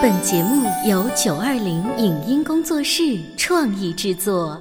[0.00, 4.56] 本节目由九二零影音工作室创意制作。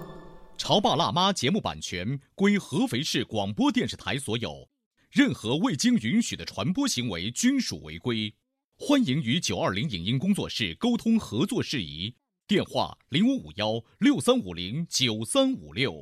[0.61, 4.67] 《潮爸辣妈》节目版权归合肥市广播电视台所有，
[5.09, 8.33] 任何未经允许的传播行为均属违规。
[8.77, 12.13] 欢迎与九二零影音工作室沟通合作事宜，
[12.47, 15.93] 电话零五五幺六三五零九三五六。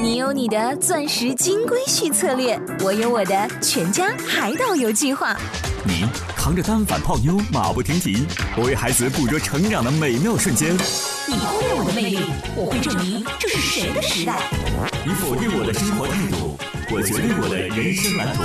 [0.00, 5.36] 你有你的钻石金龟婿策略，我有我的全家海岛游计划。
[5.84, 6.04] 你
[6.46, 8.24] 扛着单反泡妞马不停蹄，
[8.56, 10.72] 我为孩子捕捉成长的美妙瞬间。
[11.26, 12.20] 你忽略我的魅力，
[12.54, 14.38] 我会证明这是谁的时代。
[15.04, 16.56] 你否定我的生活态度，
[16.94, 18.44] 我决定我的人生蓝图。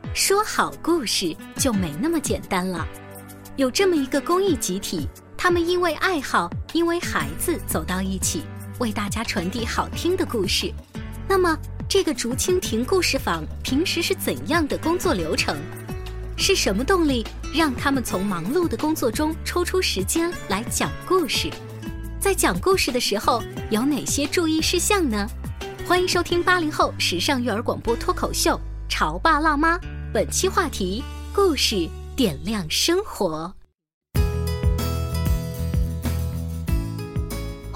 [0.13, 2.85] 说好故事就没那么简单了。
[3.55, 8.43] 有这么一个公益集体，他们因为爱好，因为孩子走到一起，
[8.79, 10.69] 为大家传递好听的故事。
[11.29, 15.57] 那么，这个竹蜻蜓故事坊平时是怎样的工作流程？
[16.35, 21.49] 是什么动力让他们从忙碌的工作中抽出时间来讲故事？
[22.19, 25.25] 在讲故事的时候有哪些注意事项呢？
[25.87, 28.55] 欢迎收听八零后时尚育儿广播脱口秀
[28.89, 29.77] 《潮爸辣妈》。
[30.13, 31.01] 本期话题：
[31.33, 33.53] 故事点亮生活。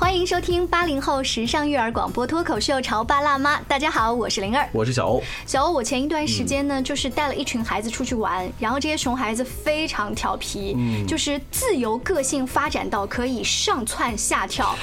[0.05, 3.57] 欢迎收听八零后时尚育儿广播脱口秀《潮爸辣妈》。
[3.67, 5.23] 大家好，我是灵儿，我是小欧。
[5.47, 14.75] 小欧，我前一段时间呢，就是带了一群孩子出去玩，然后这些熊孩子非常调皮，就是自由个性发展到可以上蹿下跳，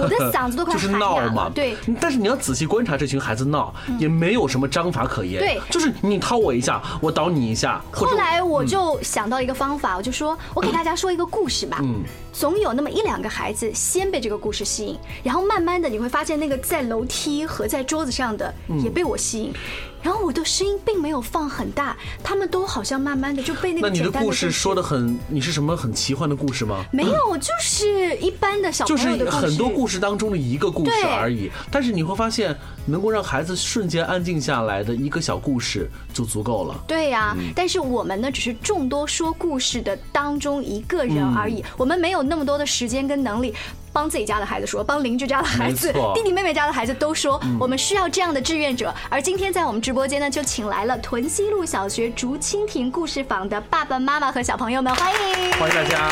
[0.00, 1.52] 我的嗓子都快 喊哑了。
[1.54, 5.40] 对，但是你要仔细观察这群孩子闹，也没有什么章法可言。
[5.40, 7.82] 对，就是你掏我一下，我倒你一下。
[7.92, 11.80] 后来我就想到一个方法，我就说我给 大家说一个故事吧。
[11.82, 12.02] 嗯。
[12.32, 18.52] 总有那么一两个孩子先被这个故事吸引，然后慢慢的你会发现那个在楼梯和在桌子上的
[18.82, 19.52] 也被我吸引。
[20.02, 23.88] 然后我的声音并没有放很大，他们都好像慢慢的就被那个。
[23.88, 26.84] 那你的故事说的很，你是什么很奇幻的故事吗？
[26.92, 31.50] 没有，就是一般的小朋友的很多故事当中的一个故事而已。
[31.70, 32.56] 但是你会发现，
[32.86, 36.84] 能够让孩子瞬间安静下来的一个小故事就足够了。
[36.86, 43.54] 对呀，但是我们呢，只是众多说故事的当中一个人而已，我们没有那么多的时间跟能力。
[43.92, 48.94] 帮自己家的孩子说，帮邻居家的孩子、弟弟妹妹家的孩子都说，我们需要这样的志愿者。
[49.08, 56.10] 而今天在我们直播间呢，就请来了屯溪路小学竹蜻蜓故事坊的爸爸妈妈和小朋友们，欢迎，欢迎大家。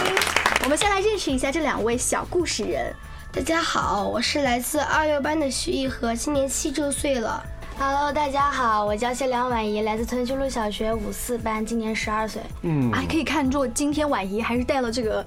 [0.65, 2.95] 我们先来认识一下这两位小故事人。
[3.33, 7.43] 大家好，我是来自二六班的徐艺和，今年七周岁了。
[7.81, 12.43] Hello，大家好，我叫谢梁婉怡，来自屯溪路小学五四班，今年十二岁。
[12.63, 15.25] 嗯，还可以看出今天婉怡还是带了这个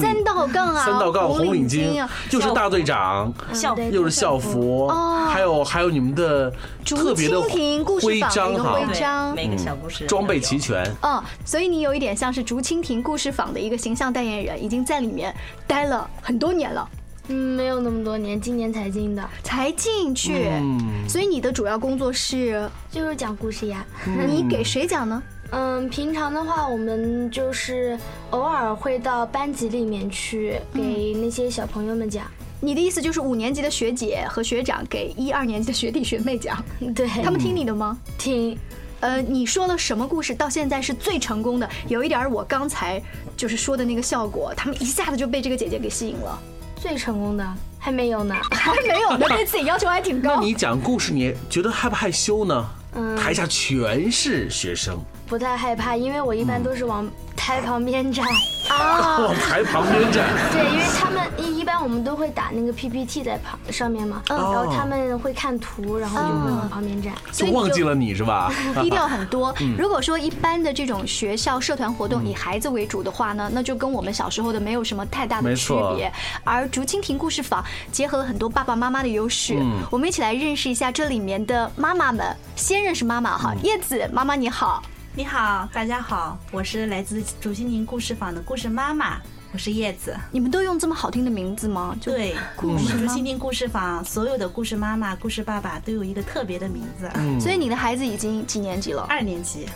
[0.00, 4.88] 三道杠啊，三道杠红领巾啊，又是大队长，校又是校服，
[5.28, 6.50] 还有还有你们的
[6.86, 10.82] 特别的徽章哈，徽章，每个小故事装备齐全。
[11.02, 15.34] 嗯，所以你有一点像是竹蜻蜓故事坊的一个形象代言人，已经在里面
[15.66, 16.88] 待了很多年了。
[17.30, 20.48] 嗯，没有那么多年，今年才进的，才进去。
[20.50, 23.86] 嗯，所以你的主要工作是就是讲故事呀。
[24.26, 25.22] 你给谁讲呢？
[25.52, 27.96] 嗯，平常的话，我们就是
[28.30, 32.26] 偶尔会到班级里面去给那些小朋友们讲。
[32.60, 36.62] 你的意思就是五年级的学姐和学长给一二年级的学弟学妹讲？
[36.94, 37.96] 对，他们听你的吗？
[38.18, 38.58] 听。
[38.98, 41.68] 呃，你说了什么故事到现在是最成功的？
[41.88, 43.00] 有一点我刚才
[43.36, 46.38] 就是说的那个效果，他们一下子就被这个姐姐给吸引了。
[46.80, 47.46] 最成功的
[47.78, 50.36] 还没有呢， 还没有呢，对自己要求还挺高。
[50.36, 52.66] 那你讲故事，你觉得害不害羞呢？
[52.94, 54.98] 嗯，台下全是学生，
[55.30, 57.08] 不太害怕，因为我一般都是往。
[57.42, 58.24] 台旁边站
[58.68, 60.28] 啊，往台旁边站。
[60.52, 67.14] 对，因为他们一一般我们都会打那个 PPT 在旁上面嘛，然后他们会看图，然后就会往旁边站。
[67.32, 68.52] 就忘记了你是吧？
[68.82, 69.54] 低调很多。
[69.78, 76.12] 如果说一般的这种学校社团活动以孩子为主的话呢，那就跟我们小时候的没有什么太大的区别。
[76.44, 79.56] 而竹蜻蜓故事坊结合了很多爸爸妈妈的优势，
[79.90, 82.36] 我们一起来认识一下这里面的妈妈们。
[82.54, 84.82] 先认识妈妈哈，叶子妈妈你好。
[85.12, 89.20] 你好，大家好，我是来自竹蜻蜓故事坊的故事妈妈，
[89.52, 90.16] 我是叶子。
[90.30, 91.96] 你们都用这么好听的名字吗？
[92.00, 97.10] 对，故事竹蜻蜓故事坊所有的故事妈妈、故事爸爸都有一个特别的名字。
[97.40, 99.04] 所以你的孩子已经几年级了？
[99.08, 99.66] 二年级。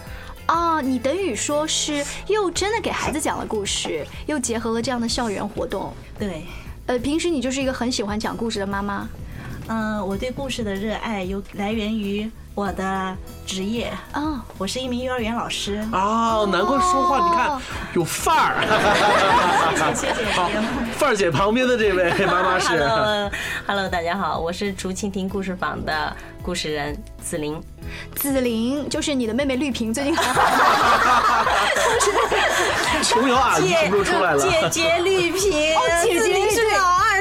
[0.46, 5.92] 哦，你等于说是又真的给孩子讲了故事，又结合了这样的校园活动。
[6.16, 6.44] 对，
[6.86, 9.08] 呃，平时你就是一个很喜欢讲故事的妈妈。
[9.66, 15.84] 嗯，我对故事的热爱有来源于我的职业哦，我是一名幼儿园老师。
[15.92, 17.60] 哦，难怪说话你看
[17.94, 18.62] 有范儿。
[19.92, 20.54] 谢谢谢好谢。，
[20.96, 22.68] 范儿姐旁边的这位 妈妈是。
[22.68, 27.60] Hello，Hello，大家好，我是竹蜻蜓故事坊的故事人子琳。
[28.14, 30.24] 紫菱就是你的妹妹绿萍，最近很
[33.02, 34.38] 琼瑶阿姨是不是出来了？
[34.38, 36.73] 姐姐绿萍，哦姐姐子琳是对老二，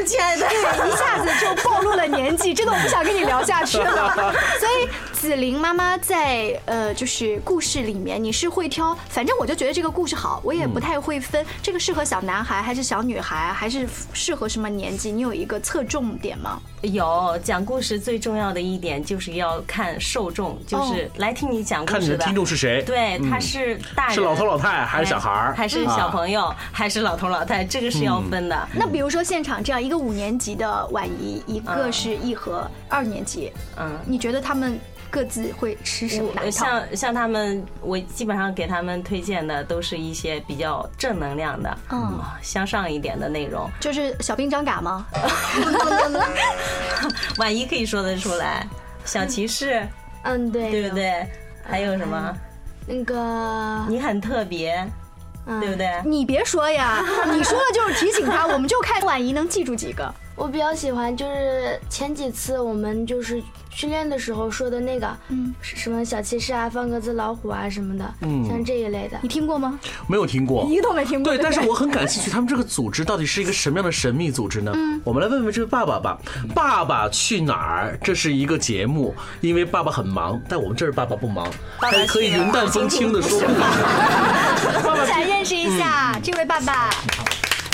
[0.04, 0.48] 亲爱的。
[0.48, 4.34] 对，一下子就暴露了年纪，真 的我不想跟你聊下去了。
[4.60, 16.60] 所以紫菱妈妈在呃，就是故事里面，你是会挑，反正我就觉得这个故事好，我也不太会分这个适合小男孩还是小女孩，还是适合什么年纪，你有一个侧重点吗？
[16.82, 22.82] 有讲故事最重要的一点就是要看受众，就是来听你讲故看你的事的听众是谁？
[22.82, 28.68] 对，他是大人，是老头老太还是小孩儿还是小朋友，还是老头老太，这个是要分的。
[28.74, 34.80] 那比如说现场这样一个五年级的婉仪，一个是一和二年级，嗯，你觉得他们
[35.10, 36.52] 各自会吃什么哪一套？
[36.52, 43.70] 像像他们，我基本上给他们推荐的都是一些比较正能量的，嗯啊向上一点的内容。
[43.80, 45.06] 就是小兵张嘎吗？
[47.38, 48.68] 婉仪可以说得出来，
[49.06, 49.88] 小骑士，
[50.24, 50.96] 嗯，对，对不？
[50.96, 51.28] 对？
[51.64, 52.36] 还有什么？
[52.86, 54.92] 那个，你很特别，嗯
[55.46, 56.02] 对不对？
[56.06, 60.14] 你别说呀，你说的就是提醒他， 我们就看婉仪能记住几个。
[60.36, 69.30] 我比较喜欢就是前几次我们就是训练的时候说的那个，嗯，什么小骑士啊、方格子、老虎啊什么的，嗯像这一类的你。
[69.30, 69.80] 听过吗？
[70.08, 70.66] 没有听过。
[70.70, 71.32] 一个都没听过。
[71.32, 74.72] 对，但是我很感兴趣，他们这个组织到底是一个什么样的神秘组织呢？
[74.76, 76.18] 嗯我们来问问这位爸爸吧。
[76.56, 78.00] 爸爸去哪儿？
[78.02, 81.46] 这是一个节目，因为爸爸很忙，但我们这儿爸爸不忙，
[81.80, 83.52] 爸还可以云淡风轻的说故事。
[84.86, 86.90] 我们来认识一下这位爸爸。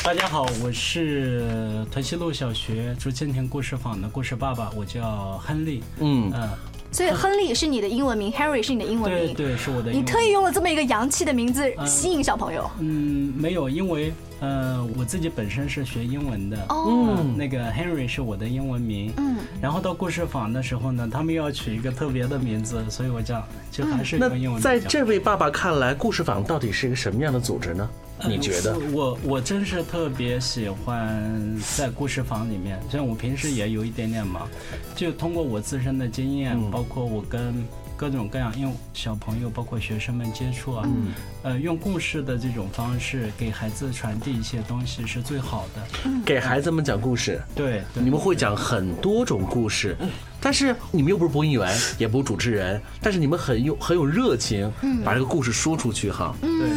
[0.09, 5.83] 大家好，我是屯溪路小学竹蜻蜓故事坊的故事爸爸，我叫亨利。
[5.99, 6.49] 嗯，嗯，
[6.91, 9.35] 所以亨利是你的英文名，Harry 是你的英文名。
[9.35, 9.95] 对对，是我的英文。
[9.97, 12.67] 你特意用了这么一个洋气的名字吸引小朋友。
[12.79, 16.57] 嗯，没有，因为呃，我自己本身是学英文的。
[16.69, 19.13] 哦嗯，那个 Henry 是我的英文名。
[19.17, 27.87] 嗯，然后到故事坊的时候呢，他们又要取一个特别的名字，所以我叫就还是用英文名那在这位爸爸看来，故事坊到底是一个什么样的组织呢？
[28.27, 28.79] 你觉得呃？
[28.91, 34.47] 我我真是特别喜欢在故事房里面，像我平时也有一点点忙，
[34.95, 41.13] 就通过我自身的经验，嗯包括我跟各种各样用小朋友包括学生们接触啊，嗯
[41.43, 46.09] 呃，用故事的这种方式给孩子传递一些东西是最好的。
[46.25, 49.97] 给孩子们讲故事，对，对你们会讲很多种故事，
[50.41, 54.71] 但是你们又不是播音员，也不是主持人，但是你们很有很有热情，
[55.03, 56.33] 把这个故事说出去哈。
[56.41, 56.69] 嗯对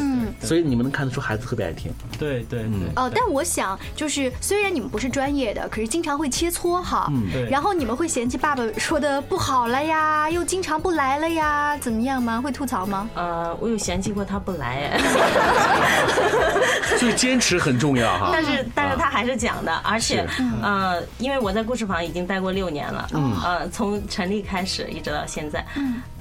[0.49, 1.93] 所以你们能看得出孩子特别爱听。
[2.19, 2.71] 对对对。
[2.97, 7.07] 哦，但我想就是，虽然你们不是专业的，可是经常会切磋哈。
[7.13, 12.41] 嗯对然后你们会嫌弃爸爸说的不好了呀，又经常不来了呀，怎么样吗？
[12.41, 13.09] 会吐槽吗？
[13.15, 14.99] 呃，我有嫌弃过他不来，
[16.99, 18.31] 所以坚持很重要哈。
[18.33, 20.27] 但是但是他还是讲的，而且
[20.63, 25.65] 呃，因为我在故事房已经待过六年了，嗯呃，从成立开始一直到现在，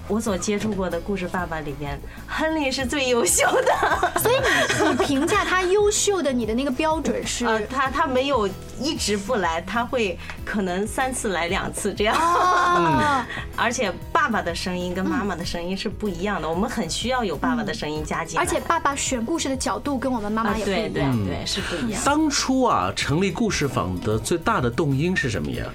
[0.08, 1.98] 我所接触过的故事爸爸里边，
[2.28, 4.20] 亨利是最优秀的。
[4.20, 7.46] 所以你你评价他优秀的你的那个标准是？
[7.48, 8.50] 呃，他他没有
[8.80, 12.16] 一直不来，他会可能三次来两次这样。
[12.18, 13.24] 哦，
[13.56, 18.44] 而且爸爸的声音跟妈妈的声音是不一样的，我们很需要有爸爸的声音加进来。
[18.44, 21.26] 而且爸爸选故事的角度跟我们妈妈啊，也不对对一样。
[21.26, 22.02] 对，是不一样。
[22.04, 25.66] 当初啊，成立故事坊的最大的动因是什么呀？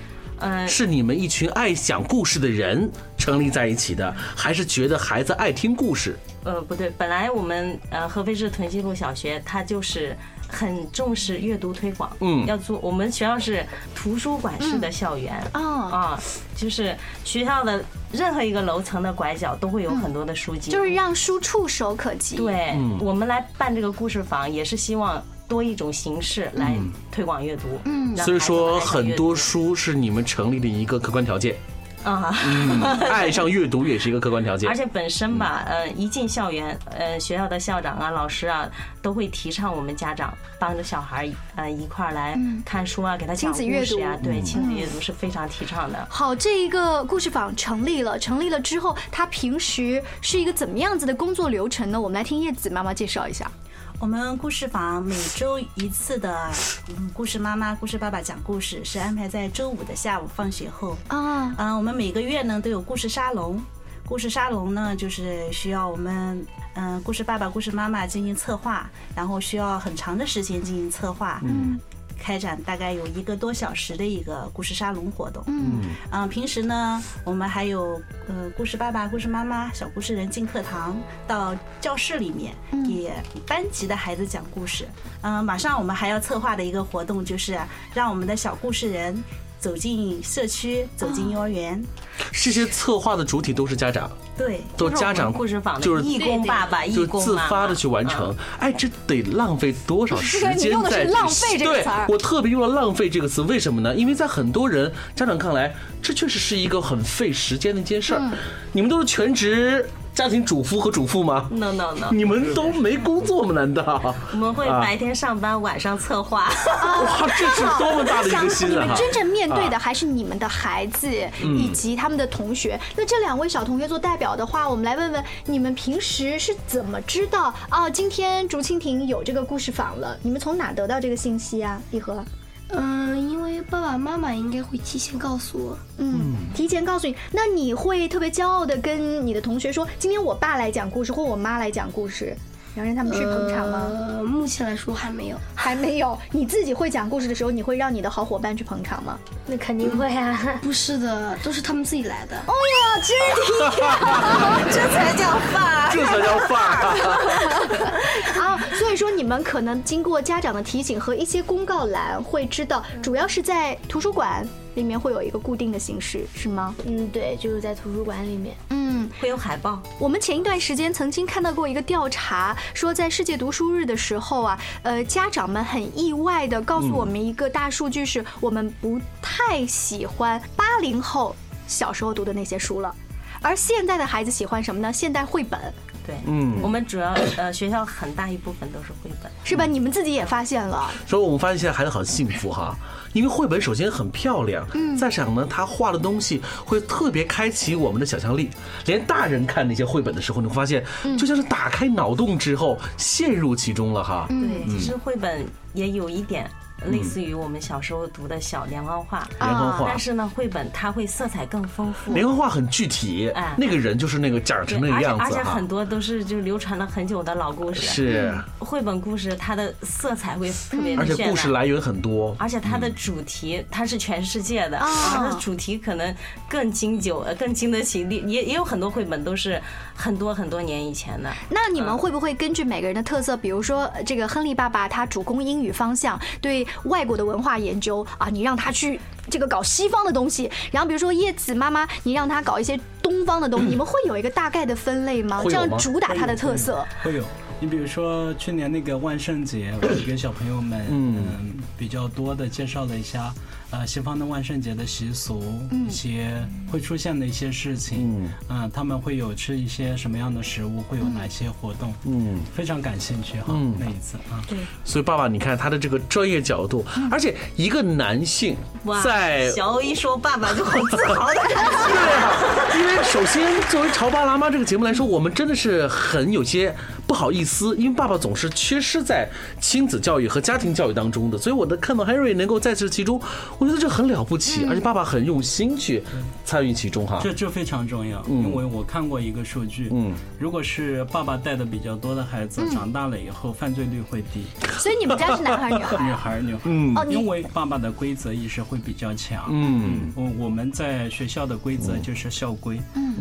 [0.40, 6.16] 嗯，是你们一群爱讲故事的人成立在一起的，还是觉得孩子爱听故事？
[6.44, 10.16] 呃，不对，本来我们呃合肥市屯溪路小学，它就是
[10.48, 13.66] 很重视阅读推广，嗯要做我们学校是
[13.96, 15.42] 图书馆式的校园。
[15.54, 16.20] 哦，啊，
[16.54, 26.76] 就是学校的任何一个楼层的拐角都会有很多的书籍，就是让书触手可及。，对，嗯我们来办这个故事房，也是希望多一种形式来
[27.10, 27.62] 推广阅读。
[27.84, 31.54] 嗯所以说，很多书是你们成立的一个客观条件。
[32.02, 32.32] 啊。
[32.46, 34.74] 嗯，爱上阅读也是一个客观条件而。
[34.74, 38.70] 且本身吧，呃，一进校园，呃，学校的校长啊、老师啊，
[39.02, 46.06] 都会提倡我们家长帮着小孩儿，呃，一块儿来看书啊，给他讲亲子阅故事呀、读对，亲子阅读是非常提倡的。
[46.08, 52.00] 好，这一个故事坊成立了，成立了之后，他平时是一个怎么样子的工作流程呢？
[52.00, 53.50] 我们来听叶子妈妈介绍一下。
[53.98, 56.50] 我们故事房每周一次的
[56.90, 60.96] 嗯故事妈妈、故事爸爸讲故事是安排在周五的下午放学后。
[61.08, 63.60] 啊，嗯，我们每个月呢都有故事沙龙。
[64.04, 71.40] 故事沙龙呢，就是需要我们嗯、故事爸爸、故事妈妈进行策划，然后需要很长的时间进行策划。
[71.42, 71.80] 嗯。
[72.18, 75.42] 开展大概有一个多小时的一个故事沙龙活动。
[75.46, 75.80] 嗯
[76.10, 80.96] 嗯，平时呢，我们还有呃故事爸爸、故事妈妈、小故事人进课堂，
[81.26, 82.54] 到教室里面
[82.86, 83.12] 给
[83.46, 84.86] 班级的孩子讲故事。
[85.22, 87.58] 嗯，马上我们还要策划的一个活动就是
[87.94, 89.22] 让我们的小故事人
[89.66, 91.82] 走进社区，走进幼儿园。
[92.30, 94.08] 这些策划的主体都是家长，
[94.38, 98.32] 对，都是家长故事坊就是义工爸爸、就义工自发的去完成。
[98.60, 103.92] 哎，这得浪费多少时你间用的是在浪费这个对词儿我特别用了“浪费”这个词，为什么呢？
[103.92, 108.20] 因为在很多人家长看来，这确实是一个很费时间的一件事儿。
[108.22, 108.30] 嗯
[108.70, 109.84] 你们都是全职
[110.16, 113.52] 家庭主夫和主妇吗？No no no，你们都没工作吗？
[113.52, 114.14] 难道？
[114.32, 116.48] 我们会啊白天上班，晚上策划。
[116.48, 118.80] 哇，这是多么大的一个心啊！
[118.80, 121.06] 你们真正面对的啊还是你们的孩子
[121.44, 122.80] 嗯以及他们的同学。
[122.96, 130.16] 那这两位小同学做代表的话，我们来问问你们平时是怎么知道哦，今天竹蜻蜓有这个故事坊了？
[130.22, 131.78] 你们从哪得到这个信息啊？
[131.90, 132.24] 一和，
[132.68, 135.78] 嗯，因为爸爸妈妈应该会提前告诉我。
[135.98, 142.36] 嗯，提前告诉你，那你会特别骄傲的跟你的同学说，今天我爸来讲故事，或我妈来讲故事，
[142.84, 143.86] 让他们去捧场吗？
[143.90, 145.36] 呃，目前来说还没有。
[145.54, 146.18] 还没有。
[146.30, 149.18] 你自己会讲故事的时候，你会让你的好伙伴去捧场吗？
[149.46, 150.58] 那肯定会啊。
[150.62, 152.36] 不是的，都是他们自己来的。
[152.46, 153.16] 哦呀， 真
[153.58, 155.90] 的这才叫范儿。
[155.92, 158.52] 这才叫饭啊！
[158.56, 166.72] 啊，所以说你们可能经过家长的提醒和一些公告栏，会知道主要是在图书馆里面会有一个固定的形式，是吗？
[166.84, 168.54] 嗯，对，就是在图书馆里面。
[168.70, 181.34] 嗯，会有海报，我们前一段时间曾经看到过一个调查，说在世界读书日的时候啊，呃，家长们很意外的告诉我们一个大数据，是我们不太喜欢八零后
[181.66, 182.94] 小时候读的那些书了，
[183.40, 184.92] 而现在的孩子喜欢什么呢？
[184.92, 185.60] 现代绘本。
[186.06, 189.30] 对，嗯我们主要呃学校很大一部分都是绘本。
[189.44, 189.66] 是吧？
[189.66, 192.76] 你们自己也发现了，所以我们发现现在孩子很幸福哈，
[193.12, 198.50] 因为绘本首先很漂亮，嗯，再想呢，他画的东西会特别开启我们的想象力。
[198.86, 200.84] 连大人看那些绘本的时候，你会发现，
[201.18, 204.26] 就像是打开脑洞之后陷入其中了哈。
[204.28, 206.50] 对，其实绘本也有一点
[206.86, 212.14] 类似于我们小时候读的小连环画，连环画但是呢，绘本它会色彩更丰富。
[212.14, 215.66] 连环画很具体哎，那个人就是那个长成那个样子哈而且很。
[215.66, 217.82] 多都是就流传了很久的老故事。
[217.82, 221.28] 是，绘本故事，它的色彩会特别的而且。
[221.28, 222.36] 故事来源很多。
[222.38, 226.14] 而且它的主题它是全世界的，它的主题可能
[226.48, 228.18] 更经久，呃，更经得起历。
[228.28, 229.60] 也也有很多绘本都是
[229.96, 231.28] 很多很多年以前的。
[231.50, 245.42] 那你们会不会根据每个人的特色，比如说呃这个亨利爸爸他主攻英语方向，对外国的文化研究啊，你让他去这个搞西方的东西，然后比如说叶子妈妈，你让他搞一些东方的东西，你们会有一个大概的分类吗？
[245.44, 246.84] 这样主打他的特色。
[247.02, 247.24] 会有。
[247.58, 251.24] 你比如说去年那个万圣节，我给小朋友们嗯。
[251.40, 253.34] 嗯比较多的介绍了一下，
[253.70, 255.42] 呃西方的万圣节的习俗，
[255.86, 256.42] 一些
[256.72, 264.40] 会出现的一些事情，嗯，他们会有吃一些什么样的食物，会有哪些活动，嗯，非常感兴趣哈嗯，那一次啊。
[264.48, 264.56] 对。
[264.84, 271.54] 所以爸爸，你看他的这个专业角度，而且一个男性哇，在小欧一说爸爸就很自豪的感觉。
[271.88, 272.32] 对啊，
[272.78, 276.74] 因为首先作为《潮爸辣妈》这个节目来说，我们真的是很有些
[277.06, 279.28] 不好意思，因为爸爸总是缺失在
[279.60, 283.20] 亲子教育和家庭教育当中的，所以我的看到 Harry 能够在这其中，
[283.58, 286.02] 我觉得这很了不起，而且爸爸很用心去
[286.44, 287.20] 参与其中哈。
[287.22, 294.44] 这这非常重要，因为我看过一个数据，嗯，如果是爸爸带的比较多的孩子，长大了以后犯罪率会低，
[294.78, 296.06] 所以你们家是男孩 女孩？
[296.06, 300.12] 女孩女孩，因为爸爸的规则意识会比较强，嗯。
[300.16, 302.80] 我我们在学校的规则就是校规，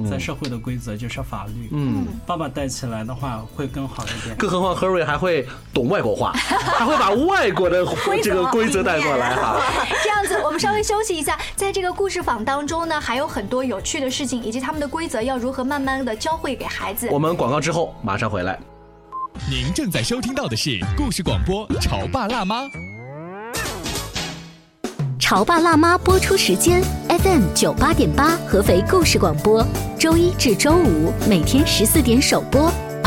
[0.10, 4.36] 在社会的规则就是法律，嗯，爸爸带起来的话会更好一点。
[4.38, 6.32] 更何况 Harry 还会懂外国话，
[6.78, 7.86] 还会把外国的
[8.24, 9.62] 这个规则带过来哈。
[10.04, 17.08] 这样子，我们稍微休息一下，在这个故事坊当中呢，还有很多有趣的事情，以及他们的规则要如何慢慢的教会给孩子。
[17.12, 18.58] 我们广告之后马上回来。
[19.50, 22.64] 您正在收听到的是故事广播《潮爸辣妈》。
[25.20, 29.66] 《潮爸辣妈》播出时间：FM 九八点八，合肥故事广播，
[30.00, 32.72] 周一至周五每天十四点首播，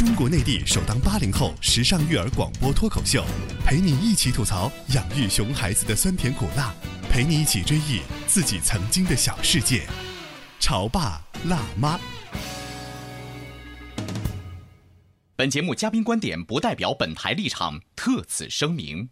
[0.00, 3.22] 中国内地首档八零后时尚育儿广播脱口秀，
[3.66, 6.74] 陪你一起吐槽养育熊孩子的酸甜苦辣，
[7.10, 9.86] 陪你一起追忆自己曾经的小世界。
[10.58, 12.00] 潮爸辣妈。
[15.36, 19.06] 本节目嘉宾观点不代表本台立场，特此声明。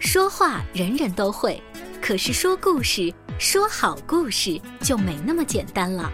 [0.00, 1.62] 说话人人都会，
[2.02, 6.12] 可是说故事，说好故事就没那么简单了。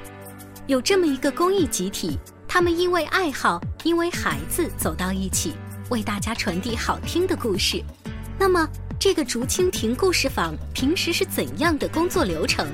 [0.66, 2.18] 有这么一个公益集体，
[2.52, 5.54] 他们因为爱好，因为孩子走到一起，
[5.88, 7.80] 为大家传递好听的故事。
[8.36, 12.66] 那么，这个竹蜻蜓故事坊平时是怎样的工作流程？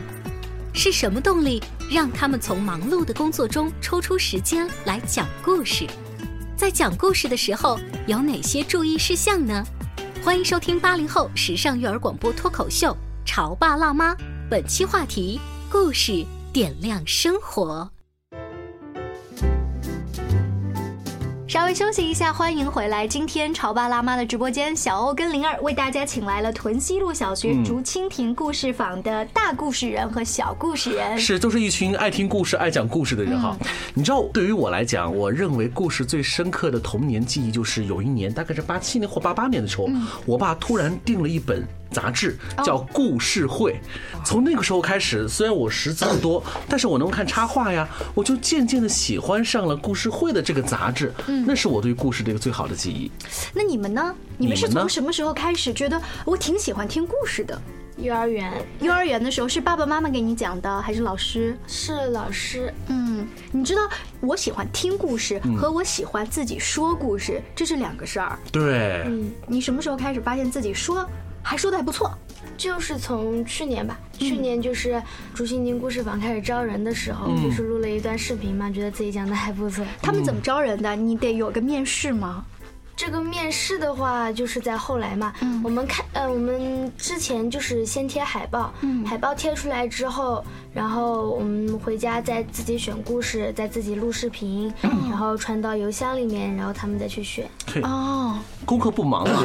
[0.72, 5.86] 是什么动力让他们从忙碌的工作中抽出时间来讲故事？
[6.56, 9.62] 在讲故事的时候有哪些注意事项呢？
[10.24, 12.96] 欢迎收听八零后时尚育儿广播脱口秀
[13.28, 14.14] 《潮爸辣妈》，
[14.48, 15.38] 本期话题：
[15.70, 17.90] 故事点亮生活。
[21.48, 23.06] 稍微休息一下，欢迎回来。
[23.06, 33.56] 今天潮爸辣妈的直播间，小欧跟灵儿为大家请来了屯溪路小学竹蜻蜓故事坊的大故事人和小故事人，是都是一群爱听故事、爱讲故事的人哈。
[33.94, 39.88] 你知道，对于我来讲，我认为故事最深刻的童年记忆，就是有一年，大概是八七年或八八年的时候，
[40.24, 41.64] 我爸突然订了一本。
[41.96, 43.72] 杂志叫《故事会》，
[44.22, 51.10] 从那个时候开始，虽然我识字不多， 但是我能看插画呀，我就渐渐的喜欢上了《故事会》的这个杂志。
[51.26, 53.10] 嗯，那是我对故事的一个最好的记忆。
[53.54, 54.14] 那你们呢？
[54.36, 57.58] 你们是从什么时候开始觉得我挺喜欢听故事的？
[57.96, 61.56] 幼儿园，幼儿园的时候是爸爸妈妈给你讲的，还是老师？
[61.66, 62.70] 是老师。
[62.88, 63.80] 嗯，你知道
[64.20, 68.38] 我喜欢听故事和我喜欢自己说故事，这是两个事儿。
[68.52, 69.02] 对。
[69.06, 71.08] 嗯，你什么时候开始发现自己说？
[71.46, 72.10] 还说的还不错，
[72.56, 75.00] 就是从去年吧，去年就是
[75.32, 79.86] 竹蜻蜓故事坊开始招人的时候，就是录了一段视频嘛，觉得自己讲的还不错。
[80.02, 80.96] 他们怎么招人的？
[80.96, 82.44] 你得有个面试吗？
[82.96, 85.32] 这个面试的话，就是在后来嘛。
[85.40, 97.46] 嗯，我们看，呃，我们之前就是先贴海报，嗯，海报贴出来之后，然后我们回家再自己选故事，再自己录视频，然后传到邮箱里面，然后他们再去选。
[97.82, 99.44] 哦，功课不忙啊，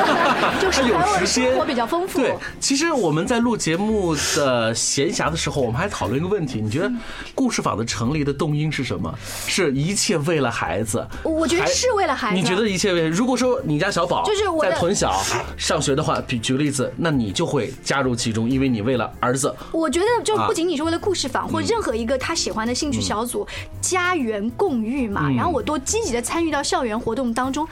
[0.60, 2.18] 就是有时间，我比较丰富。
[2.18, 6.90] 对，其实我们在录节目的闲暇的时候，我们还讨论一个问题：你觉得
[7.34, 9.14] 故事坊的成立的动因是什么？
[9.46, 11.06] 是一切为了孩子？
[11.22, 12.36] 我觉得是为了孩子。
[12.36, 13.06] 你觉得一切为？
[13.08, 15.22] 如果说你家小宝就是在屯小
[15.58, 19.54] 上学的话，举举个例子，那你就会加入其中，因为你为了儿子。
[19.70, 23.46] 我觉得就不仅仅是为了故事坊或任何一个他喜欢的兴趣小组，
[23.82, 25.28] 家园共育嘛。
[25.36, 27.68] 然后我多积极的参与到校园活动当中，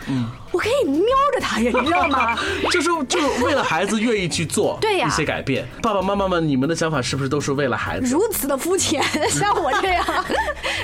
[0.53, 2.37] 我可以瞄着他呀， 你知道吗？
[2.71, 5.67] 就是就是为了孩子愿意去做 对呀一些改变。
[5.83, 8.07] 爸爸妈妈们，你们的想法是不是都是为了孩子？
[8.13, 10.05] 如此的肤浅，像我这样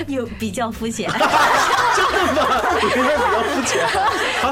[0.06, 2.46] 有比较肤浅，真的吗？
[2.80, 3.86] 比较肤浅。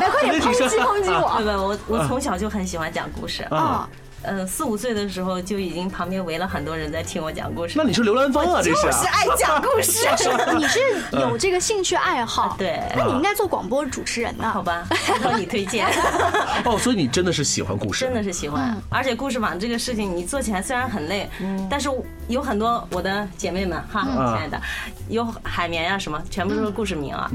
[0.00, 1.78] 来，快点抨击抨击我！
[1.88, 3.88] 我我从小就很喜欢讲故事啊。
[4.24, 7.74] 呃，四五岁的时候就已经旁边围了很多人在听我讲故事。
[7.76, 8.60] 那你是刘兰芳啊？
[8.62, 10.06] 这是爱讲故事。
[10.56, 10.80] 你是
[11.12, 12.56] 有这个兴趣爱好？
[12.58, 12.80] 对。
[12.96, 14.50] 那你应该做广播主持人呢？
[14.50, 14.86] 好吧，
[15.22, 15.86] 帮你推荐。
[16.64, 18.04] 哦，所以你真的是喜欢故事？
[18.04, 18.76] 真的是喜欢。
[18.88, 21.28] 而且故事网这个事情，你做起来虽然很累，
[21.68, 21.90] 但是
[22.28, 24.60] 有很多我的姐妹们哈，亲爱的，
[25.08, 27.30] 有海绵呀什么，全部都是故事名啊。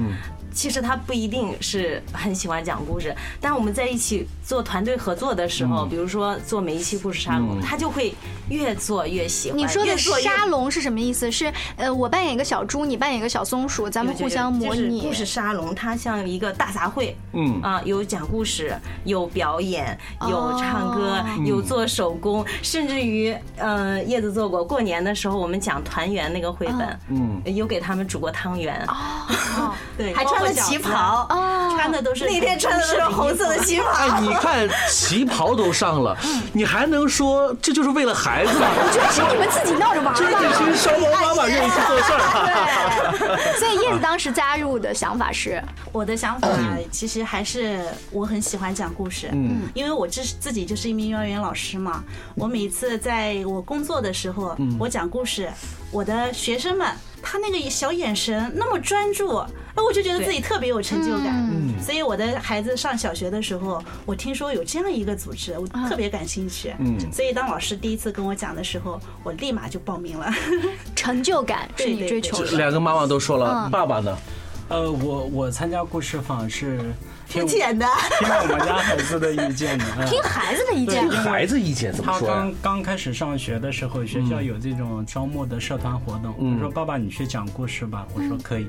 [0.60, 8.14] 其实他不一定是很喜欢讲故事，但我们在一起做团队合作的时候，比如说做每一期故事沙龙，他就会
[8.50, 9.58] 越做越喜欢。
[9.58, 11.32] 你说的沙龙是什么意思？
[11.32, 15.00] 是呃，我扮演一个小猪，你扮演一个小松鼠，咱们互相模拟。
[15.00, 19.98] 故事沙龙它像一个大杂烩，嗯啊，有讲故事，有表演，
[20.30, 30.49] 有唱歌，有做手工，甚至于呃，叶子做过过年的时候，我们讲团圆那个绘本，嗯，有给他们煮过汤圆，哦， 对，还穿。
[30.54, 33.90] 旗袍哦，穿的都是那天穿的是红色的旗袍。
[33.92, 36.18] 哎，你看旗袍都上了，
[36.54, 38.68] 你还能说这就是为了孩子吗？
[38.76, 40.20] 我觉得是你们自己闹着玩的。
[40.20, 42.20] 这是双胞妈妈愿意去做事儿。
[43.18, 46.48] 对， 所以叶子当时加入的想法是，我的想法
[46.92, 49.30] 其实还是我很喜欢讲故事。
[49.34, 52.04] 嗯，因为我这自己就是一名幼儿园老师嘛，
[52.36, 55.50] 我每次在我工作的时候，我讲故事，
[55.92, 56.88] 我的学生们。
[57.22, 61.48] 他那个小眼神那么专注，那我就觉得自己特别有成就感。
[61.52, 66.74] 嗯，所以我的孩子上小学的时候，我听说有这样一个组织，我特别感兴趣。
[66.80, 70.32] 嗯，所以当老师第一次跟我讲的时候，我立马就报名了。
[70.96, 72.52] 成就感是你追求的。
[72.58, 74.18] 两个妈妈都说了，爸爸呢？
[74.70, 76.80] 呃，我我参加故事坊是。
[77.30, 77.86] 听浅的，
[78.18, 82.28] 听我们家孩子的意见的， 听孩子的意见，听孩子意见怎么说？
[82.28, 88.68] 他刚刚开始上学的时候，学校有这种招募的社团活动，他说爸爸你去讲故事吧，我说可以，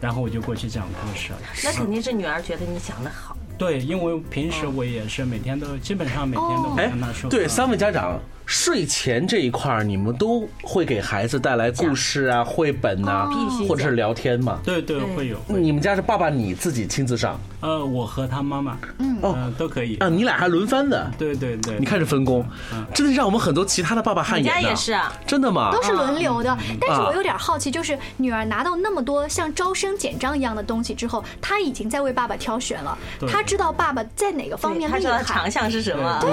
[0.00, 1.32] 然后我就过去讲故事。
[1.64, 3.36] 那肯定是女儿觉得你讲的好。
[3.56, 7.28] 对，因为平时我也是每天都基本上每天都会跟她说。
[7.28, 8.20] 对，三位家长。
[8.48, 13.28] 睡前这一块儿，你们都会给孩子带来故事啊、绘本呐，
[13.68, 14.58] 或者是聊天嘛？
[14.64, 15.36] 对对，会有。
[15.48, 17.38] 你们家是爸爸你自己亲自上？
[17.60, 19.96] 呃，我和他妈妈，嗯，哦，都可以。
[19.96, 21.10] 啊，你俩还轮番的？
[21.18, 21.78] 对对对。
[21.78, 22.42] 你看这分工，
[22.94, 24.54] 真的让我们很多其他的爸爸汗颜。
[24.54, 25.70] 家也是啊，真的吗？
[25.70, 26.56] 都是轮流的。
[26.80, 32.96] 但是我有点好奇，就是女儿拿到那么多像招生简章一样的东西之后，她已经在为爸爸挑选了。
[33.28, 36.18] 她知道爸爸在哪个方面厉害，长项是什么？
[36.22, 36.30] 对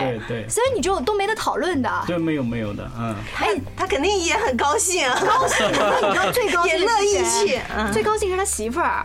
[0.00, 0.48] 对对。
[0.48, 1.90] 所以你就都没得讨论的。
[2.06, 2.22] 对。
[2.22, 5.66] 没有没有的，嗯，哎，他肯定也很高兴，高兴。
[5.68, 7.60] 你说最高兴，也乐意去。
[7.92, 9.04] 最高兴是他媳妇儿。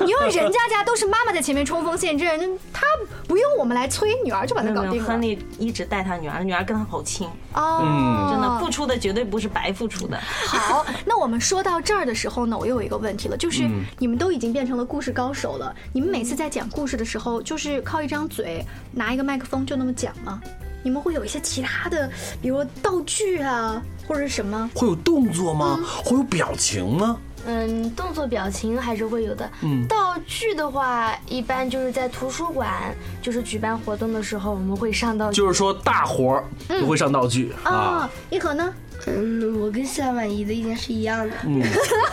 [0.00, 2.82] 你说人家家都是妈妈在前面冲锋陷阵，他
[3.28, 5.04] 不用我们来催，女儿就把他搞定了。
[5.04, 10.18] 亨利一直带他女儿，女儿跟他好亲哦，真的付出的绝对不是白付出的。
[10.20, 13.62] 好，那我们说到这儿的时候呢，我又有一个问题了，就是
[13.96, 20.40] 你们都已经变成了故事高手了，你们每次在讲故事的时候，就是靠一张嘴，拿一个麦克风就那么讲吗？
[20.82, 24.70] 你们会有一些其他的，比如道具啊，或者什么？
[24.74, 25.78] 会有动作吗？
[26.04, 27.16] 会有表情吗？
[27.46, 29.50] 嗯，动作表情还是会有的。
[29.62, 35.36] 嗯，道具的话，一般就是在图书馆，就是举办活动的时候，我们会上道具。
[35.36, 38.08] 就是说大活儿都会上道具啊。
[38.28, 38.72] 一可呢？
[39.06, 41.34] 嗯，我跟夏婉怡的意见是一样的。
[41.46, 41.62] 嗯，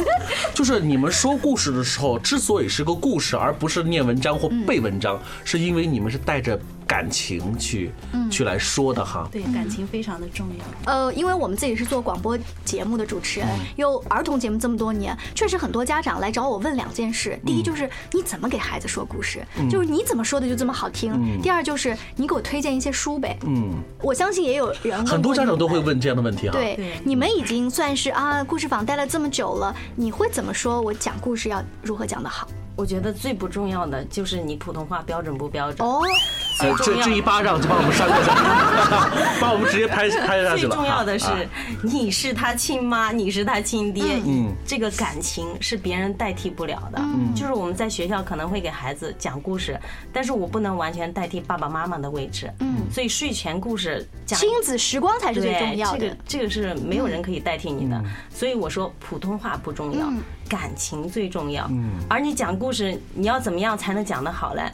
[0.56, 6.58] 就是你们说故事的时候，之所以是个故事，而不是念文章或背文章，是因为你们是带着。
[6.88, 7.92] 感情去，
[8.32, 10.92] 去来说的哈，对，感情非常的重要。
[10.92, 23.38] 呃，因为我们自己是做广播节目的主持人，有儿童节目这么多年，确实很多家长来找我问两件事：第一就是你怎么给孩子说故事，就是你怎么说的就这么好听；第二就是你给我推荐一些书呗。
[23.46, 26.54] 嗯，我相信也有人很多家长都会问这样的问题哈。
[26.54, 32.48] 对，你们已经算是啊故事坊待了这么久了，你会怎么说我讲故事要如何讲得好？
[32.78, 36.02] 我觉得最不重要的就是你普通话标准不标准哦。
[36.60, 40.70] 这这一巴掌就把我们扇过去了， 把我们直接拍拍下去了。
[40.70, 41.28] 最重要的是，
[41.84, 46.98] 你是他亲妈，你是他亲爹，嗯，这个感情是别人代替不了的。
[47.00, 49.80] 嗯，就是我们在学校可能会给孩子讲故事，
[50.12, 52.52] 但是我不能完全代替爸爸妈妈的位置。
[52.60, 56.00] 嗯，所以睡前故事讲亲子时光才是最重要的。
[56.00, 58.04] 这个这个是没有人可以代替你的。
[58.32, 60.12] 所以我说普通话不重要，
[60.48, 61.68] 感情最重要。
[61.70, 64.72] 嗯，而你讲故事，你要怎么样才能讲得好嘞？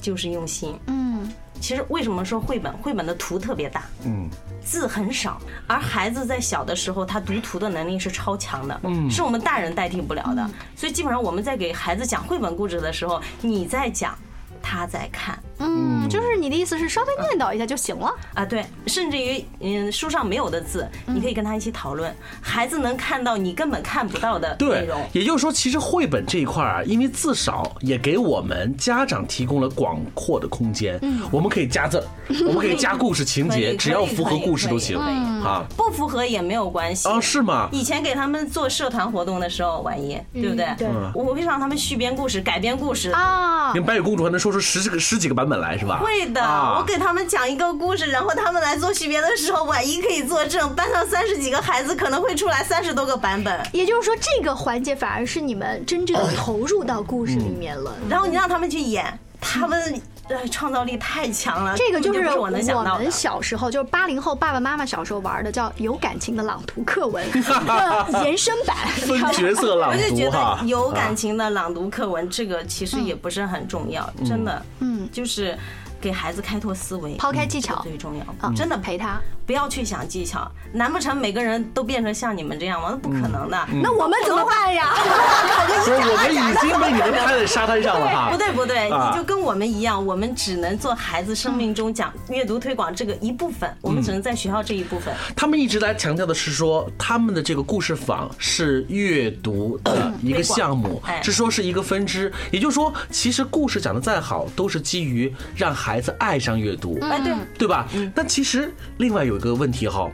[0.00, 0.78] 就是用心。
[0.86, 2.72] 嗯，其实为什么说绘本？
[2.78, 4.28] 绘本的图特别大，嗯，
[4.64, 10.50] 字很少，而孩子在小的时候，他读图的能力是超强的，嗯，是我们大人代替不了的。
[10.74, 14.16] 所以基本上我们在给孩子讲绘本故事的时候，你在讲。
[14.62, 18.44] 他在看，嗯，就是你的意思是稍微念叨一下就行了啊？
[18.44, 25.00] 对，甚至于嗯，书上没有的字，你可以跟他一起讨论，孩子能看到你根本看不到的内容。
[25.12, 30.98] 也就是说，其实绘本这一块啊，因为字少，也给我们家长提供了广阔的空间。
[31.02, 32.02] 嗯，我们可以加字，
[32.46, 34.98] 我们可以加故事情节， 只要符合故事都行
[35.42, 35.64] 啊。
[35.76, 37.20] 不符合也没有关系啊？
[37.20, 37.68] 是吗？
[37.72, 40.66] 以前给他们做社团活动的时候，万一对不对？
[40.78, 43.72] 对，我会让他们续编故事、改编故事啊。
[43.72, 46.00] 连白雪公主还能说出十几个十几个版本来是吧？
[46.00, 53.60] 会的，我给他们讲一个故事，然后他们来做续编的时候，婉一可以作证，班上三十几个孩子可能会出来三十多个版本。
[53.72, 57.94] 也就是说，这个环节反而是你们真正投入到故事里面了。
[58.08, 60.00] 然后你让他们去演，他们。
[60.30, 61.74] 对，创造力太强了。
[61.76, 62.62] 这个就是我们
[63.10, 67.26] 小时候，就是八零后爸爸妈妈小时候玩的，叫有感情的朗读课文
[68.22, 74.64] 延伸版，分角色朗读我就觉得有感情的朗读课文，这个其实也不是很重要，真的。
[74.78, 75.58] 嗯，就是
[76.00, 78.52] 给孩子开拓思维，抛开技巧最重要。
[78.52, 79.20] 真的陪他。
[79.50, 82.90] 不要去想技巧，难不成每个人都变成像你们这样吗？
[82.92, 83.58] 那不可能的。
[83.82, 84.94] 那我们怎么办呀？
[85.84, 88.30] 所以我们已经被你们拍在沙滩上了哈。
[88.30, 95.12] 不对不对，你就跟我们一样，我们只能做孩子生命中讲阅读推广这个一部分，我们只能在学校这一部分。
[95.34, 102.32] 他们一直来强调的是说，他们的这个故事坊是阅读的一个项目，是说是一个分支。
[102.52, 106.96] 也就是说，其实故事讲的再好，都是基于让孩子爱上阅读。
[107.02, 107.88] 哎，对，对吧？
[108.14, 109.39] 但其实另外有。
[109.40, 110.08] 个问题哈，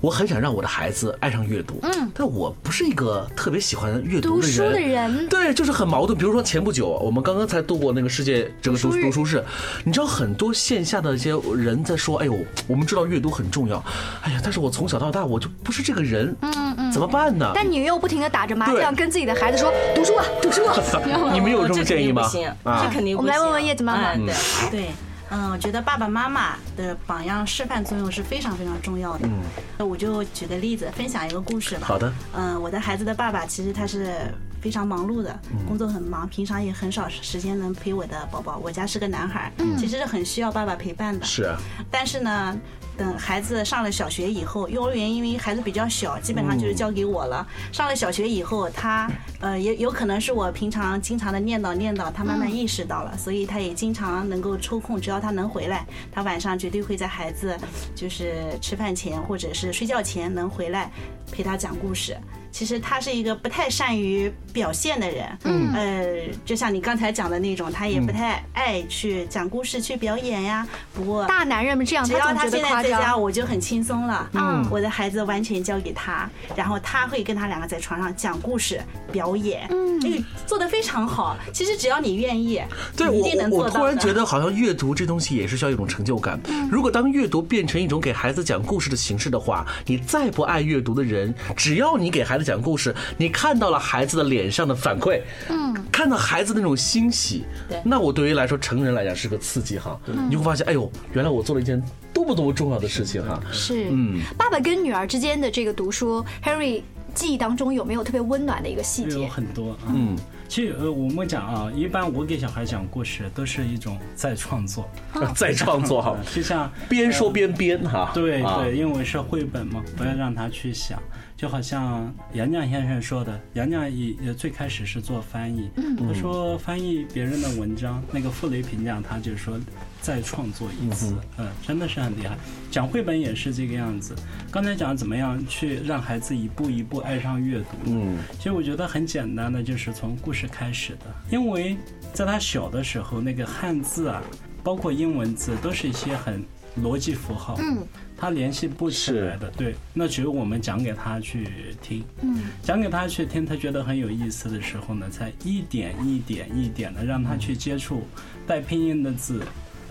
[0.00, 6.18] 我很想让我的孩子爱上阅读，嗯，但我不是一个特别喜欢阅读的人，对，就是很矛盾。
[6.18, 9.42] 比如说前不久，我们刚刚才度过那个世界这个读读书日，
[9.84, 13.82] 你知道很多线下的一些人在说，哎呦，我们知道阅读很重要，
[14.22, 17.52] 哎呀，但是我从小到大我就不是这个人，嗯嗯，怎么办呢？
[17.54, 20.76] 但你又不停的打着麻将跟自己的孩子说读书啊，读书啊，
[21.32, 22.22] 你们有这么建议吗？
[22.64, 23.22] 啊，这肯定不行。
[23.22, 24.34] 我们来问问叶子妈妈，对
[24.70, 24.90] 对。
[25.34, 29.26] 嗯，我觉得爸爸妈妈的榜样示范作用是非常非常重要的。
[29.26, 29.40] 嗯，
[29.78, 31.86] 那我就举个例子，分享一个故事吧。
[31.86, 32.12] 好的。
[32.34, 34.14] 嗯，我的孩子的爸爸其实他是
[34.60, 35.34] 非常忙碌的，
[35.66, 38.58] 工作很忙，平常也很少时间能陪我的宝宝。
[38.62, 41.24] 我家是个男孩，其实是很需要爸爸陪伴的。
[41.24, 41.56] 是啊，
[41.90, 42.54] 但是呢。
[42.96, 47.46] 等孩子上了小学以后，幼儿园因为孩子比较小，基本上就是交给我了。
[47.72, 57.56] 上了小学以后，他呃也有可能是我平常经常的念叨念叨，他慢慢意识到了，所以他也经常能够抽空，只要他能回来，他晚上绝对会在孩子
[57.94, 60.90] 就是吃饭前或者是睡觉前能回来
[61.30, 62.16] 陪他讲故事。
[62.52, 70.66] 其实他是一个不太善于表现的人，嗯，呃，就像你刚才讲的那种，他也不太爱去讲故事、去表演呀。
[70.94, 74.28] 不过大男人们这样，只要他现在在家，我就很轻松了。
[74.34, 81.36] 嗯，我的孩子完全交给他，然后他会跟他两个在床上讲故事、表演，嗯，这个做的非常好。
[81.54, 82.60] 其实只要你愿意，
[82.94, 83.66] 对一定能做到。
[83.66, 86.38] 我突然觉得，好像阅读这东西也是需要一种成就感。
[86.70, 92.94] 如果当阅读变成一种给孩子讲故事的形式的话，你再不爱阅读的人，只要你给孩子讲故事。
[93.16, 106.82] 你看到了孩子的脸上的反馈，嗯，看到孩子那种欣喜，对，那我对于来说，成人来讲是个刺激哈，你会发现，哎呦，原来我做了一件多么多么重要的事情哈，是，嗯，爸爸跟女儿之间的这个读书，Harry
[107.14, 109.20] 记忆当中有没有特别温暖的一个细节？
[109.20, 110.16] 有很多，嗯，
[110.48, 114.88] 其实呃，我们讲啊，一般我给小孩讲故事都是一种再创作，
[115.36, 120.98] 再创作哈， 就像边说边编哈，对对，因为是绘本嘛，不要让他去想。
[121.42, 129.58] 就好像杨绛先生说的，杨绛也也最开始是做翻译，他说翻译别人的文章，那个傅雷评价他就是说
[130.00, 132.38] 再创作一次，嗯，真的是很厉害。
[132.70, 134.14] 讲绘本也是这个样子。
[134.52, 141.76] 刚才讲怎么样去让孩子一步一步爱上阅读，嗯，其实我觉得很简单的，就是从故事开始的，因为
[142.12, 144.22] 在他小的时候，那个汉字啊，
[144.62, 146.40] 包括英文字，都是一些很
[146.80, 147.84] 逻辑符号，嗯。
[148.22, 151.48] 他联系不起来的，对，那只有我们讲给他去
[151.82, 158.06] 听，嗯，讲给他去听，他觉得很有意思的时候呢，才一点一点一点的让他去接触
[158.46, 159.42] 带拼音的字。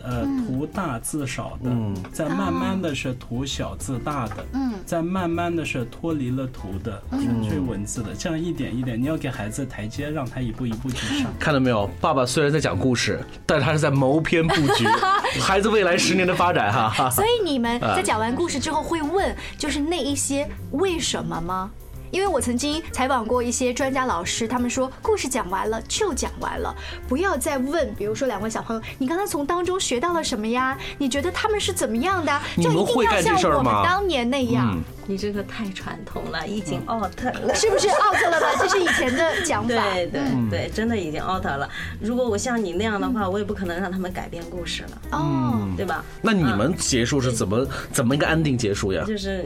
[0.03, 1.69] 呃，图大字少的，
[2.11, 4.45] 再慢慢的是图小字大的，
[4.85, 11.31] 再慢慢的是脱离了图的纯粹文字的，这样一点一点，你要给孩子台阶，让他一步一步去上。
[11.39, 14.85] 看到没有，爸爸虽然在讲故事，但是他是在谋篇布局
[15.41, 17.09] 孩子未来十年的发展哈。
[17.09, 21.71] 所以你们在讲完故事之后会问，就是那一些为什么吗？
[22.12, 26.76] 因为我曾经采访过一些专家老师，他们说故事讲完了就讲完了，
[27.08, 27.93] 不要再问。
[27.95, 30.78] 比如说两位小朋友，你刚才从当中学到了什么呀？
[30.97, 32.39] 你觉得他们是怎么样的？
[32.58, 34.78] 就一定要像我们当年那样。
[35.08, 38.47] 你这个太传统了，已经 out 了，是不是 out 了吧？
[38.60, 39.67] 这是以前的讲法。
[39.67, 41.67] 对对对，真的已经 out 了。
[42.00, 45.02] 如果我像你那样的话，我也不可能让他们改变故事了。
[45.12, 46.06] 哦，对吧？
[46.21, 49.04] 那你们结束是怎么怎么一个安定结束呀？
[49.08, 49.45] 就是。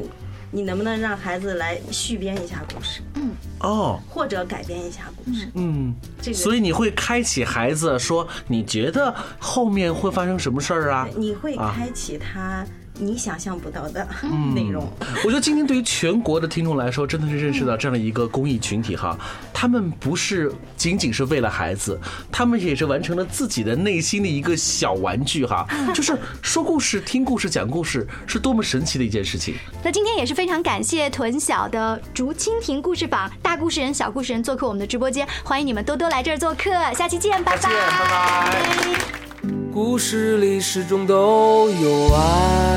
[0.56, 3.02] 你能不能让孩子来续编一下故事？
[3.16, 5.46] 嗯，哦，或者改编一下故事？
[5.54, 11.06] 嗯，这个，所以你会开启孩子说，你觉得后面会发生什么事儿啊？
[11.18, 12.66] 你会开启他。
[12.98, 14.08] 你想象不到的
[14.54, 14.88] 内容。
[15.24, 19.18] 我觉得今天对于全国的听众来说，真的是认识到这样的一个公益群体哈。
[19.54, 22.00] 他们不是仅仅是为了孩子，
[22.32, 25.66] 他们也是完成了自己的内心的一个小玩具哈。
[25.94, 29.56] 就是说故事、听故事、讲故事，是多么神奇的一件事情。
[29.84, 36.72] 那今天也是非常感谢屯小的竹蜻蜓故事坊大故事人、小故事人做客我们的直播间，欢迎你们多多来这儿做客。
[36.94, 39.25] 下期见，拜拜，拜拜。
[39.74, 42.76] 故事里始终都有爱，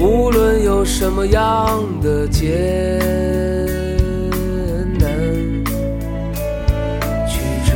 [0.00, 2.46] 无论有什么样的艰
[4.98, 5.08] 难
[7.26, 7.72] 曲折，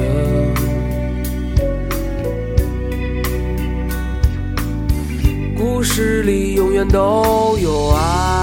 [5.56, 8.41] 故事里永远都有爱。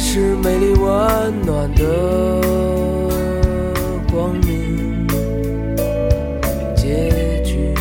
[0.00, 2.40] 是美丽温暖的
[4.12, 5.04] 光明
[6.76, 7.74] 结局。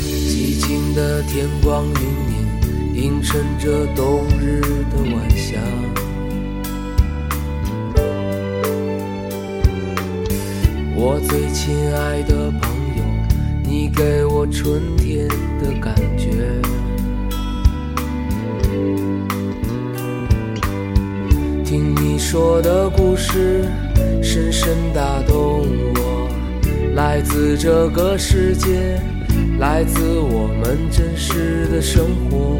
[0.00, 1.92] 寂静的天光云
[2.32, 5.60] 影，映衬着冬日的晚霞。
[10.96, 13.04] 我最亲爱的朋友，
[13.62, 15.28] 你给我春天
[15.60, 16.61] 的感觉。
[22.32, 23.62] 说的故事
[24.22, 26.30] 深深打动我
[26.94, 28.98] 来自这个世界
[29.58, 32.58] 来自我们真实的生活。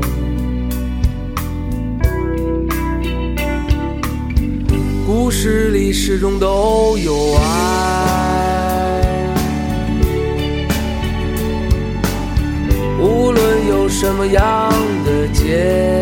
[5.06, 9.02] 故事里始终都有爱
[13.00, 14.70] 无论有什么样
[15.06, 16.01] 的结。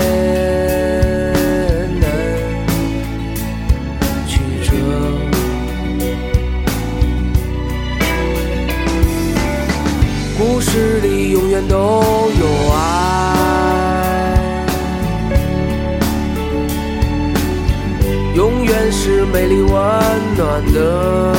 [20.80, 21.29] 暖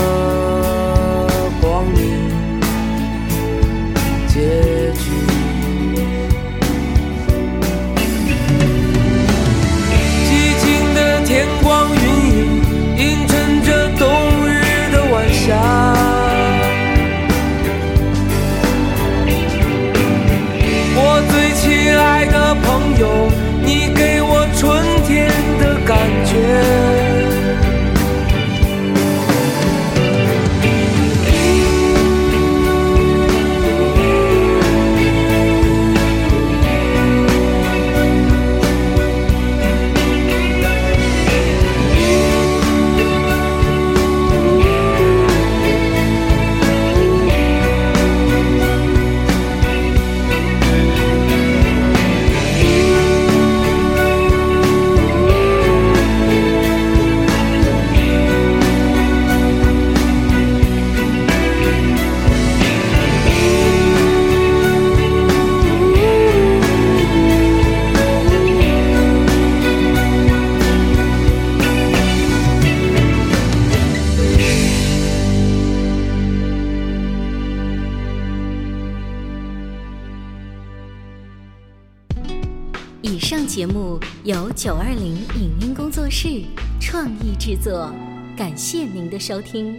[88.71, 89.77] 谢您的收听。